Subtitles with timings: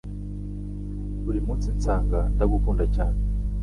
[1.23, 3.19] Buri munsi nsanga ndagukunda cyane,